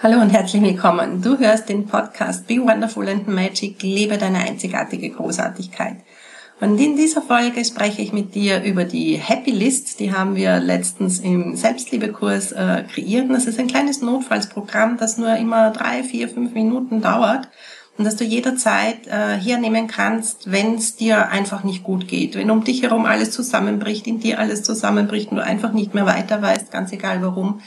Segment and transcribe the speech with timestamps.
[0.00, 1.22] Hallo und herzlich willkommen.
[1.22, 5.96] Du hörst den Podcast Be Wonderful and Magic, lebe deine einzigartige Großartigkeit.
[6.60, 9.98] Und in dieser Folge spreche ich mit dir über die Happy List.
[9.98, 13.28] Die haben wir letztens im Selbstliebekurs äh, kreiert.
[13.28, 17.48] Das ist ein kleines Notfallsprogramm, das nur immer drei, vier, fünf Minuten dauert
[17.98, 22.52] und dass du jederzeit äh, hernehmen kannst, wenn es dir einfach nicht gut geht, wenn
[22.52, 26.40] um dich herum alles zusammenbricht, in dir alles zusammenbricht und du einfach nicht mehr weiter
[26.40, 27.60] weißt, ganz egal warum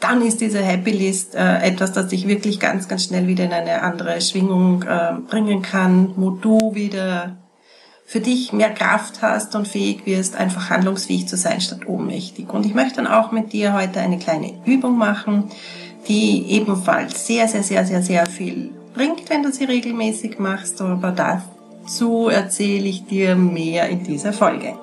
[0.00, 3.52] dann ist diese Happy List äh, etwas, das dich wirklich ganz, ganz schnell wieder in
[3.52, 7.36] eine andere Schwingung äh, bringen kann, wo du wieder
[8.06, 12.52] für dich mehr Kraft hast und fähig wirst, einfach handlungsfähig zu sein statt ohnmächtig.
[12.52, 15.44] Und ich möchte dann auch mit dir heute eine kleine Übung machen,
[16.08, 20.80] die ebenfalls sehr, sehr, sehr, sehr, sehr viel bringt, wenn du sie regelmäßig machst.
[20.80, 24.74] Aber dazu erzähle ich dir mehr in dieser Folge.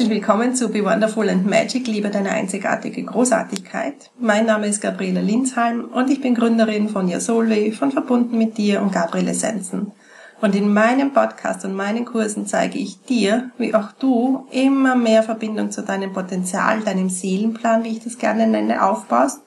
[0.00, 4.10] Herzlich willkommen zu Be Wonderful and Magic, liebe deine einzigartige Großartigkeit.
[4.18, 8.80] Mein Name ist Gabriele Linsheim und ich bin Gründerin von Yasolve, von Verbunden mit dir
[8.80, 9.92] und Gabriele Essenzen.
[10.40, 15.22] Und in meinem Podcast und meinen Kursen zeige ich dir, wie auch du immer mehr
[15.22, 19.42] Verbindung zu deinem Potenzial, deinem Seelenplan, wie ich das gerne nenne, aufbaust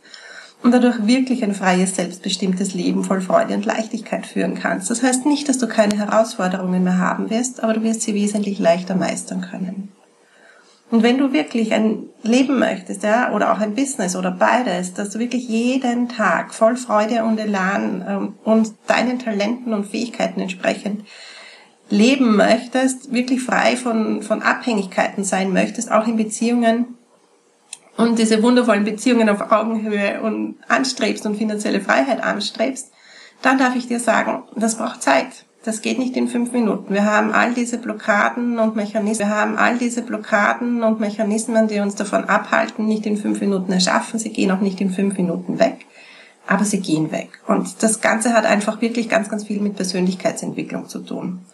[0.61, 4.91] und dadurch wirklich ein freies, selbstbestimmtes Leben voll Freude und Leichtigkeit führen kannst.
[4.91, 8.59] Das heißt nicht, dass du keine Herausforderungen mehr haben wirst, aber du wirst sie wesentlich
[8.59, 9.89] leichter meistern können.
[10.93, 15.09] Und wenn du wirklich ein Leben möchtest, ja, oder auch ein Business oder beides, dass
[15.09, 21.03] du wirklich jeden Tag voll Freude und Elan ähm, und deinen Talenten und Fähigkeiten entsprechend
[21.89, 26.95] leben möchtest, wirklich frei von, von Abhängigkeiten sein möchtest, auch in Beziehungen
[27.97, 32.91] und diese wundervollen Beziehungen auf Augenhöhe und anstrebst und finanzielle Freiheit anstrebst,
[33.41, 35.45] dann darf ich dir sagen, das braucht Zeit.
[35.63, 36.93] Das geht nicht in fünf Minuten.
[36.93, 41.79] Wir haben all diese Blockaden und Mechanismen, wir haben all diese Blockaden und Mechanismen, die
[41.79, 44.19] uns davon abhalten, nicht in fünf Minuten erschaffen.
[44.19, 45.85] Sie gehen auch nicht in fünf Minuten weg,
[46.47, 47.39] aber sie gehen weg.
[47.47, 51.45] Und das Ganze hat einfach wirklich ganz, ganz viel mit Persönlichkeitsentwicklung zu tun.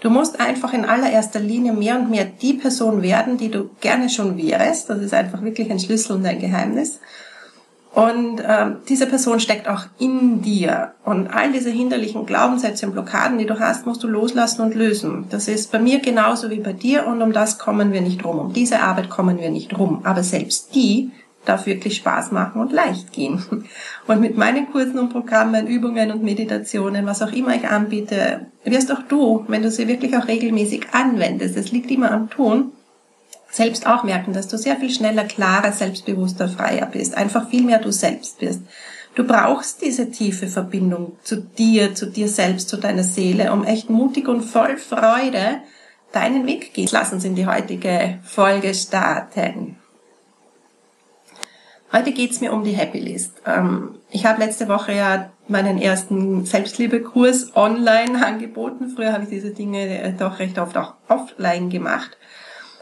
[0.00, 4.08] Du musst einfach in allererster Linie mehr und mehr die Person werden, die du gerne
[4.08, 4.88] schon wärst.
[4.88, 6.98] Das ist einfach wirklich ein Schlüssel und ein Geheimnis.
[7.92, 10.92] Und ähm, diese Person steckt auch in dir.
[11.04, 15.26] Und all diese hinderlichen Glaubenssätze und Blockaden, die du hast, musst du loslassen und lösen.
[15.30, 18.38] Das ist bei mir genauso wie bei dir und um das kommen wir nicht rum.
[18.38, 20.02] Um diese Arbeit kommen wir nicht rum.
[20.04, 21.10] Aber selbst die
[21.44, 23.42] darf wirklich Spaß machen und leicht gehen.
[24.06, 28.90] Und mit meinen Kursen und Programmen, Übungen und Meditationen, was auch immer ich anbiete, wirst
[28.90, 32.72] auch du, wenn du sie wirklich auch regelmäßig anwendest, es liegt immer am Tun,
[33.50, 37.78] selbst auch merken, dass du sehr viel schneller, klarer, selbstbewusster, freier bist, einfach viel mehr
[37.78, 38.62] du selbst bist.
[39.14, 43.90] Du brauchst diese tiefe Verbindung zu dir, zu dir selbst, zu deiner Seele, um echt
[43.90, 45.60] mutig und voll Freude
[46.12, 46.88] deinen Weg gehen.
[46.92, 49.76] Lass uns in die heutige Folge starten.
[51.92, 53.42] Heute geht's mir um die Happy List.
[53.44, 58.92] Ähm, ich habe letzte Woche ja meinen ersten Selbstliebekurs online angeboten.
[58.94, 62.16] Früher habe ich diese Dinge äh, doch recht oft auch offline gemacht.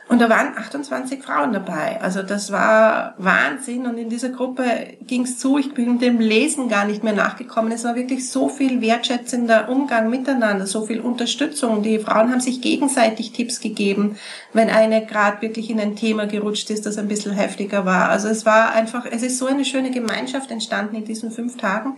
[0.09, 2.01] Und da waren 28 Frauen dabei.
[2.01, 3.87] Also das war Wahnsinn.
[3.87, 4.65] Und in dieser Gruppe
[5.07, 5.59] ging's zu.
[5.59, 7.73] Ich bin dem Lesen gar nicht mehr nachgekommen.
[7.73, 11.83] Es war wirklich so viel wertschätzender Umgang miteinander, so viel Unterstützung.
[11.83, 14.17] Die Frauen haben sich gegenseitig Tipps gegeben,
[14.55, 18.09] wenn eine gerade wirklich in ein Thema gerutscht ist, das ein bisschen heftiger war.
[18.09, 21.97] Also es war einfach, es ist so eine schöne Gemeinschaft entstanden in diesen fünf Tagen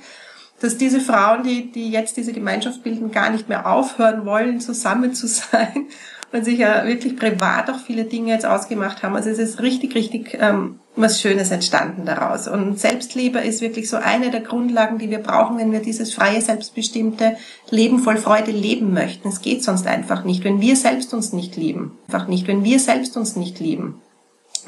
[0.62, 5.14] dass diese Frauen, die, die jetzt diese Gemeinschaft bilden, gar nicht mehr aufhören wollen, zusammen
[5.14, 5.86] zu sein
[6.32, 9.16] weil sich ja wirklich privat auch viele Dinge jetzt ausgemacht haben.
[9.16, 12.46] Also es ist richtig, richtig ähm, was Schönes entstanden daraus.
[12.46, 16.40] Und Selbstliebe ist wirklich so eine der Grundlagen, die wir brauchen, wenn wir dieses freie,
[16.40, 17.36] selbstbestimmte
[17.70, 19.28] Leben voll Freude leben möchten.
[19.28, 21.98] Es geht sonst einfach nicht, wenn wir selbst uns nicht lieben.
[22.06, 24.00] Einfach nicht, wenn wir selbst uns nicht lieben.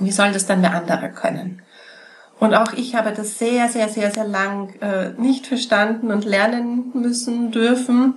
[0.01, 1.63] Wie soll das dann der andere können?
[2.41, 6.91] Und auch ich habe das sehr, sehr, sehr, sehr lang äh, nicht verstanden und lernen
[6.93, 8.15] müssen dürfen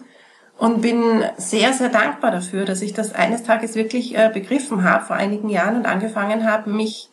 [0.57, 5.06] und bin sehr, sehr dankbar dafür, dass ich das eines Tages wirklich äh, begriffen habe
[5.06, 7.09] vor einigen Jahren und angefangen habe, mich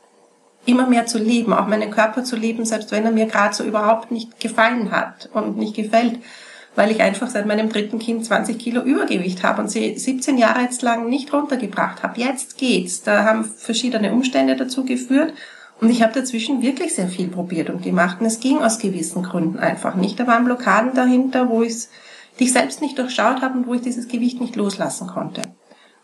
[0.64, 3.64] immer mehr zu lieben, auch meinen Körper zu lieben, selbst wenn er mir gerade so
[3.64, 6.20] überhaupt nicht gefallen hat und nicht gefällt,
[6.76, 10.62] weil ich einfach seit meinem dritten Kind 20 Kilo Übergewicht habe und sie 17 Jahre
[10.62, 12.20] jetzt lang nicht runtergebracht habe.
[12.20, 13.02] Jetzt geht's.
[13.02, 15.34] Da haben verschiedene Umstände dazu geführt
[15.81, 19.25] und ich habe dazwischen wirklich sehr viel probiert und gemacht und es ging aus gewissen
[19.25, 20.20] Gründen einfach nicht.
[20.20, 21.88] Da waren Blockaden dahinter, wo ich
[22.38, 25.43] die ich selbst nicht durchschaut habe und wo ich dieses Gewicht nicht loslassen konnte.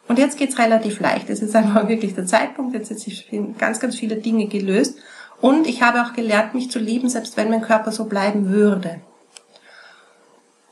[0.08, 1.28] Und jetzt geht's relativ leicht.
[1.30, 2.74] Es ist einfach wirklich der Zeitpunkt.
[2.74, 4.98] Jetzt sind ganz, ganz viele Dinge gelöst.
[5.40, 9.00] Und ich habe auch gelernt, mich zu lieben, selbst wenn mein Körper so bleiben würde.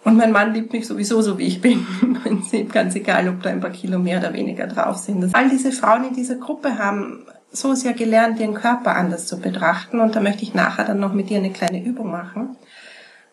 [0.03, 1.87] Und mein Mann liebt mich sowieso so, wie ich bin.
[2.23, 5.35] Prinzip, ganz egal, ob da ein paar Kilo mehr oder weniger drauf sind.
[5.35, 10.01] All diese Frauen in dieser Gruppe haben so sehr gelernt, ihren Körper anders zu betrachten
[10.01, 12.57] und da möchte ich nachher dann noch mit dir eine kleine Übung machen.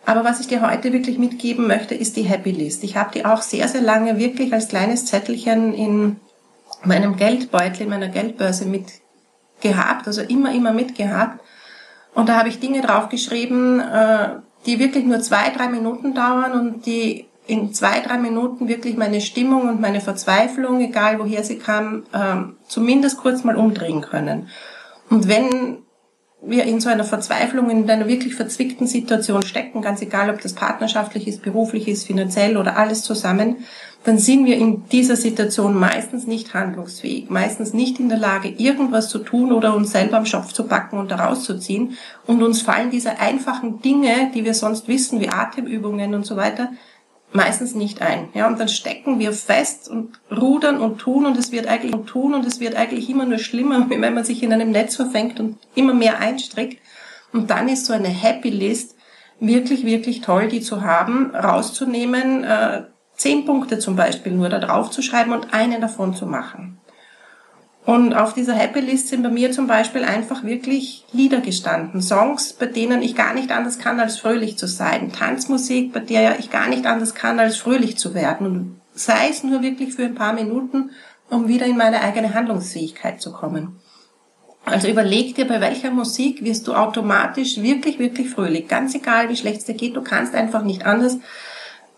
[0.06, 2.84] Aber was ich dir heute wirklich mitgeben möchte, ist die Happy List.
[2.84, 6.18] Ich habe die auch sehr, sehr lange wirklich als kleines Zettelchen in
[6.84, 8.86] meinem Geldbeutel, in meiner Geldbörse mit
[9.62, 11.40] gehabt, also immer, immer mitgehabt.
[12.14, 14.30] Und da habe ich Dinge draufgeschrieben, äh,
[14.66, 19.20] die wirklich nur zwei, drei Minuten dauern und die in zwei, drei Minuten wirklich meine
[19.20, 24.50] Stimmung und meine Verzweiflung, egal woher sie kam, ähm, zumindest kurz mal umdrehen können.
[25.10, 25.83] Und wenn
[26.46, 30.54] wir in so einer Verzweiflung, in einer wirklich verzwickten Situation stecken, ganz egal, ob das
[30.54, 33.58] partnerschaftlich ist, beruflich ist, finanziell oder alles zusammen,
[34.04, 39.08] dann sind wir in dieser Situation meistens nicht handlungsfähig, meistens nicht in der Lage, irgendwas
[39.08, 41.98] zu tun oder uns selber am Schopf zu packen und da rauszuziehen.
[42.28, 46.72] Und uns fallen diese einfachen Dinge, die wir sonst wissen, wie Atemübungen und so weiter,
[47.34, 48.30] meistens nicht ein.
[48.34, 52.08] Ja, und dann stecken wir fest und rudern und tun und es wird eigentlich und
[52.08, 55.40] tun und es wird eigentlich immer nur schlimmer, wenn man sich in einem Netz verfängt
[55.40, 56.82] und immer mehr einstrickt.
[57.32, 58.96] Und dann ist so eine Happy List
[59.40, 62.84] wirklich, wirklich toll, die zu haben, rauszunehmen, äh,
[63.16, 66.80] zehn Punkte zum Beispiel nur da drauf zu schreiben und einen davon zu machen.
[67.86, 72.02] Und auf dieser Happy List sind bei mir zum Beispiel einfach wirklich Lieder gestanden.
[72.02, 75.12] Songs, bei denen ich gar nicht anders kann, als fröhlich zu sein.
[75.12, 78.48] Tanzmusik, bei der ich gar nicht anders kann, als fröhlich zu werden.
[78.48, 80.92] Und sei es nur wirklich für ein paar Minuten,
[81.30, 83.80] um wieder in meine eigene Handlungsfähigkeit zu kommen.
[84.66, 88.70] Also überleg dir, bei welcher Musik wirst du automatisch wirklich, wirklich fröhlich.
[88.70, 91.18] Ganz egal, wie schlecht es dir geht, du kannst einfach nicht anders,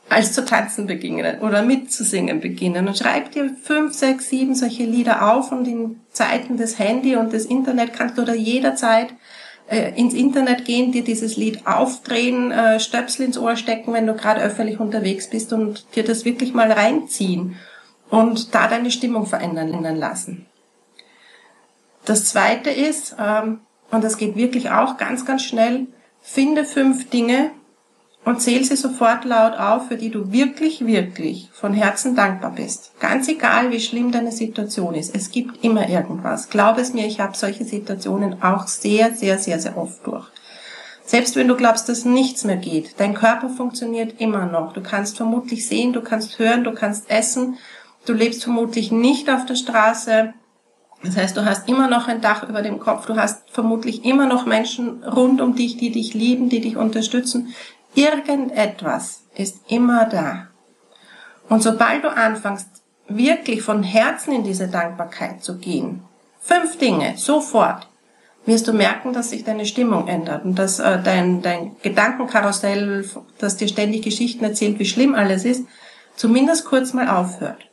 [0.09, 5.31] als zu tanzen beginnen oder mitzusingen beginnen und schreib dir fünf, sechs, sieben solche Lieder
[5.31, 9.13] auf und in Zeiten des Handy und des Internet kannst du da jederzeit
[9.67, 14.13] äh, ins Internet gehen, dir dieses Lied aufdrehen, äh, Stöpsel ins Ohr stecken, wenn du
[14.13, 17.55] gerade öffentlich unterwegs bist und dir das wirklich mal reinziehen
[18.09, 20.45] und da deine Stimmung verändern lassen.
[22.05, 25.87] Das zweite ist, ähm, und das geht wirklich auch ganz, ganz schnell,
[26.21, 27.49] finde fünf Dinge,
[28.25, 32.91] und zähl sie sofort laut auf, für die du wirklich, wirklich von Herzen dankbar bist.
[32.99, 35.15] Ganz egal, wie schlimm deine Situation ist.
[35.15, 36.49] Es gibt immer irgendwas.
[36.49, 40.25] Glaub es mir, ich habe solche Situationen auch sehr, sehr, sehr, sehr oft durch.
[41.05, 44.73] Selbst wenn du glaubst, dass nichts mehr geht, dein Körper funktioniert immer noch.
[44.73, 47.57] Du kannst vermutlich sehen, du kannst hören, du kannst essen.
[48.07, 50.33] Du lebst vermutlich nicht auf der Straße.
[51.03, 54.25] Das heißt, du hast immer noch ein Dach über dem Kopf, du hast vermutlich immer
[54.25, 57.53] noch Menschen rund um dich, die dich lieben, die dich unterstützen.
[57.95, 60.47] Irgendetwas ist immer da.
[61.49, 62.67] Und sobald du anfängst,
[63.07, 66.01] wirklich von Herzen in diese Dankbarkeit zu gehen,
[66.41, 67.87] fünf Dinge, sofort,
[68.45, 73.05] wirst du merken, dass sich deine Stimmung ändert und dass äh, dein, dein Gedankenkarussell,
[73.39, 75.65] das dir ständig Geschichten erzählt, wie schlimm alles ist,
[76.15, 77.69] zumindest kurz mal aufhört.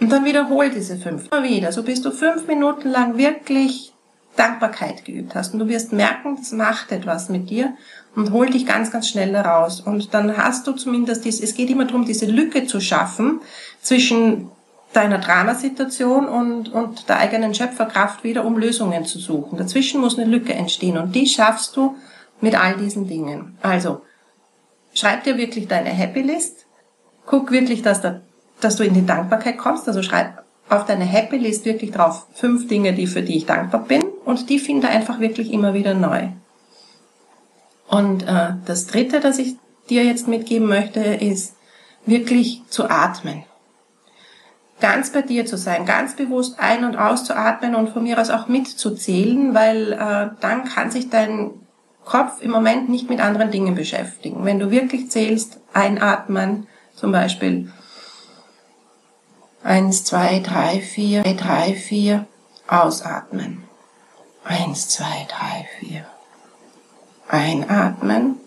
[0.00, 3.92] Und dann wiederhol diese fünf immer wieder, so bis du fünf Minuten lang wirklich
[4.36, 5.52] Dankbarkeit geübt hast.
[5.52, 7.74] Und du wirst merken, das macht etwas mit dir
[8.16, 9.80] und hol dich ganz, ganz schnell raus.
[9.80, 13.40] Und dann hast du zumindest, dies, es geht immer darum, diese Lücke zu schaffen
[13.80, 14.50] zwischen
[14.92, 19.56] deiner Dramasituation und, und der eigenen Schöpferkraft wieder, um Lösungen zu suchen.
[19.56, 21.94] Dazwischen muss eine Lücke entstehen und die schaffst du
[22.40, 23.56] mit all diesen Dingen.
[23.62, 24.02] Also,
[24.92, 26.66] schreib dir wirklich deine Happy List,
[27.26, 28.20] guck wirklich, dass, da,
[28.60, 32.66] dass du in die Dankbarkeit kommst, also schreib auf deine Happy List wirklich drauf fünf
[32.66, 36.28] Dinge, die für die ich dankbar bin und die finde einfach wirklich immer wieder neu.
[37.90, 39.56] Und äh, das Dritte, das ich
[39.88, 41.56] dir jetzt mitgeben möchte, ist
[42.06, 43.44] wirklich zu atmen.
[44.80, 48.46] Ganz bei dir zu sein, ganz bewusst ein- und auszuatmen und von mir aus auch
[48.46, 51.50] mitzuzählen, weil äh, dann kann sich dein
[52.04, 54.44] Kopf im Moment nicht mit anderen Dingen beschäftigen.
[54.44, 57.70] Wenn du wirklich zählst, einatmen, zum Beispiel
[59.62, 62.26] eins, zwei, drei, vier, drei, vier,
[62.66, 63.64] ausatmen.
[64.44, 66.06] Eins, zwei, drei, vier.
[67.30, 68.40] Einatmen.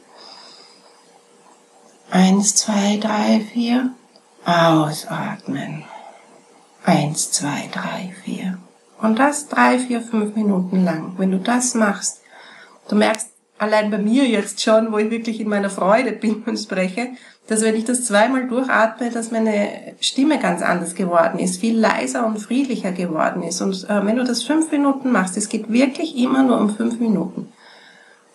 [2.11, 3.91] Eins, zwei, drei, vier.
[4.43, 5.85] Ausatmen.
[6.83, 8.57] Eins, zwei, drei, vier.
[9.01, 11.13] Und das drei, vier, fünf Minuten lang.
[11.17, 12.23] Wenn du das machst,
[12.89, 16.57] du merkst allein bei mir jetzt schon, wo ich wirklich in meiner Freude bin und
[16.57, 17.11] spreche,
[17.47, 22.25] dass wenn ich das zweimal durchatme, dass meine Stimme ganz anders geworden ist, viel leiser
[22.25, 23.61] und friedlicher geworden ist.
[23.61, 26.99] Und äh, wenn du das fünf Minuten machst, es geht wirklich immer nur um fünf
[26.99, 27.47] Minuten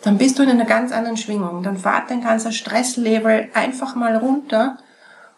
[0.03, 1.63] dann bist du in einer ganz anderen Schwingung.
[1.63, 4.79] Dann fahrt dein ganzer Stresslevel einfach mal runter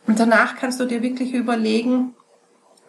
[0.07, 2.15] und danach kannst du dir wirklich überlegen,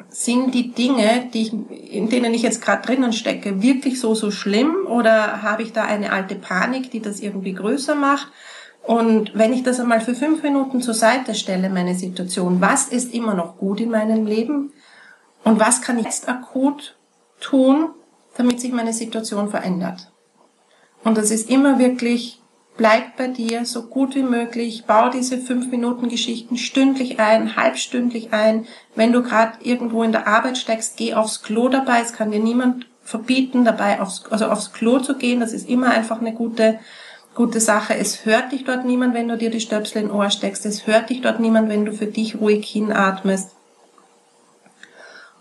[0.09, 1.53] sind die Dinge, die ich,
[1.93, 5.83] in denen ich jetzt gerade drinnen stecke, wirklich so, so schlimm oder habe ich da
[5.83, 8.27] eine alte Panik, die das irgendwie größer macht?
[8.83, 13.13] Und wenn ich das einmal für fünf Minuten zur Seite stelle, meine Situation, was ist
[13.13, 14.73] immer noch gut in meinem Leben
[15.43, 16.97] und was kann ich jetzt akut
[17.39, 17.91] tun,
[18.35, 20.10] damit sich meine Situation verändert.
[21.03, 22.39] Und das ist immer wirklich,
[22.77, 28.33] bleib bei dir so gut wie möglich, bau diese fünf Minuten Geschichten stündlich ein, halbstündlich
[28.33, 28.67] ein.
[28.95, 32.01] Wenn du gerade irgendwo in der Arbeit steckst, geh aufs Klo dabei.
[32.01, 35.39] Es kann dir niemand verbieten, dabei aufs, also aufs Klo zu gehen.
[35.39, 36.79] Das ist immer einfach eine gute
[37.35, 37.95] gute Sache.
[37.95, 40.65] Es hört dich dort niemand, wenn du dir die Stöpsel in Ohr steckst.
[40.65, 43.51] Es hört dich dort niemand, wenn du für dich ruhig hinatmest.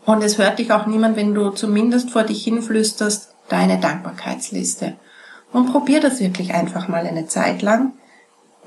[0.07, 4.97] Und es hört dich auch niemand, wenn du zumindest vor dich hinflüsterst, deine Dankbarkeitsliste.
[5.53, 7.93] Und probier das wirklich einfach mal eine Zeit lang.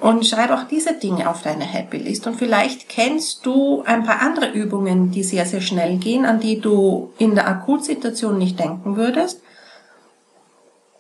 [0.02, 2.28] Und schreib auch diese Dinge auf deine Happy List.
[2.28, 6.60] Und vielleicht kennst du ein paar andere Übungen, die sehr, sehr schnell gehen, an die
[6.60, 9.42] du in der Akutsituation nicht denken würdest.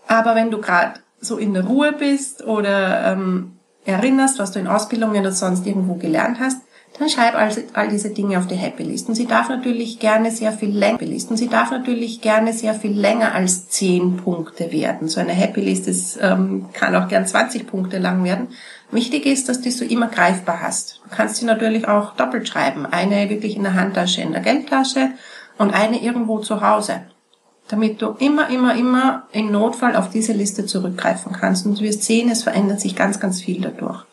[0.07, 4.67] Aber wenn du gerade so in der Ruhe bist oder ähm, erinnerst, was du in
[4.67, 6.61] Ausbildungen oder sonst irgendwo gelernt hast,
[6.99, 9.09] dann schreib also all diese Dinge auf die Happy List.
[9.09, 12.91] Und sie darf natürlich gerne sehr viel länger Und sie darf natürlich gerne sehr viel
[12.91, 15.07] länger als 10 Punkte werden.
[15.07, 18.49] So eine Happy List ist, ähm, kann auch gern 20 Punkte lang werden.
[18.91, 21.01] Wichtig ist, dass du sie immer greifbar hast.
[21.03, 22.85] Du kannst sie natürlich auch doppelt schreiben.
[22.85, 25.11] Eine wirklich in der Handtasche, in der Geldtasche
[25.57, 27.01] und eine irgendwo zu Hause
[27.69, 31.65] damit du immer, immer, immer im Notfall auf diese Liste zurückgreifen kannst.
[31.65, 34.03] Und du wirst sehen, es verändert sich ganz, ganz viel dadurch.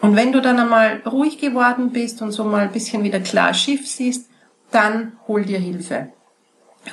[0.00, 3.54] Und wenn du dann einmal ruhig geworden bist und so mal ein bisschen wieder klar
[3.54, 4.28] Schiff siehst,
[4.70, 6.08] dann hol dir Hilfe.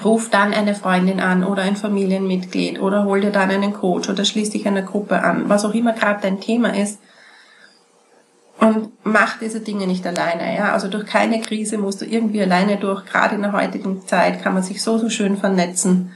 [0.03, 4.25] Ruf dann eine Freundin an oder ein Familienmitglied oder hol dir dann einen Coach oder
[4.25, 6.99] schließ dich einer Gruppe an, was auch immer gerade dein Thema ist
[8.63, 10.55] und mach diese Dinge nicht alleine.
[10.55, 10.73] Ja?
[10.73, 13.05] Also durch keine Krise musst du irgendwie alleine durch.
[13.05, 16.11] Gerade in der heutigen Zeit kann man sich so, so schön vernetzen.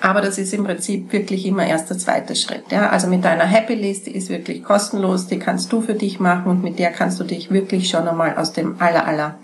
[0.00, 2.64] Aber das ist im Prinzip wirklich immer erst der zweite Schritt.
[2.70, 2.88] Ja?
[2.88, 6.50] Also mit deiner Happy List, die ist wirklich kostenlos, die kannst du für dich machen
[6.50, 9.38] und mit der kannst du dich wirklich schon einmal aus dem aller, aller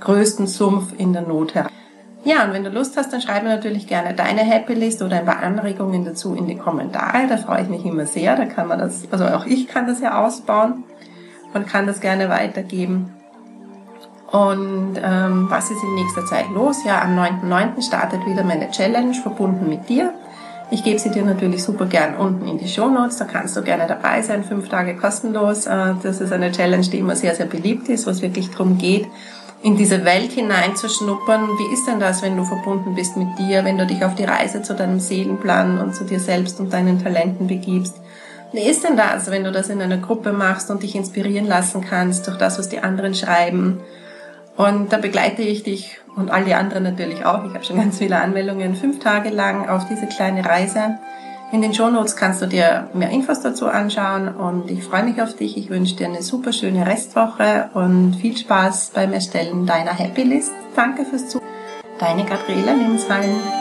[0.00, 1.70] größten Sumpf in der Not heraus.
[2.22, 5.16] Ja, und wenn du Lust hast, dann schreib mir natürlich gerne deine Happy List oder
[5.16, 7.26] ein paar Anregungen dazu in die Kommentare.
[7.28, 8.36] Da freue ich mich immer sehr.
[8.36, 10.84] Da kann man das, also auch ich kann das ja ausbauen
[11.54, 13.14] und kann das gerne weitergeben.
[14.32, 16.84] Und ähm, was ist in nächster Zeit los?
[16.84, 17.82] Ja, am 9.9.
[17.82, 20.12] startet wieder meine Challenge verbunden mit dir.
[20.72, 23.16] Ich gebe sie dir natürlich super gern unten in die Show Notes.
[23.16, 25.66] Da kannst du gerne dabei sein, fünf Tage kostenlos.
[25.66, 28.78] Äh, das ist eine Challenge, die immer sehr, sehr beliebt ist, wo es wirklich darum
[28.78, 29.08] geht,
[29.62, 31.48] in diese Welt hineinzuschnuppern.
[31.48, 34.24] Wie ist denn das, wenn du verbunden bist mit dir, wenn du dich auf die
[34.24, 37.96] Reise zu deinem Seelenplan und zu dir selbst und deinen Talenten begibst?
[38.52, 41.80] Wie ist denn das, wenn du das in einer Gruppe machst und dich inspirieren lassen
[41.80, 43.80] kannst durch das, was die anderen schreiben?
[44.56, 47.44] Und da begleite ich dich und all die anderen natürlich auch.
[47.44, 50.98] Ich habe schon ganz viele Anmeldungen, fünf Tage lang auf diese kleine Reise.
[51.52, 55.34] In den Shownotes kannst du dir mehr Infos dazu anschauen und ich freue mich auf
[55.34, 55.56] dich.
[55.56, 60.52] Ich wünsche dir eine super schöne Restwoche und viel Spaß beim Erstellen deiner Happy List.
[60.76, 61.48] Danke fürs Zuhören.
[61.98, 63.59] Deine Gabriela Linsheim.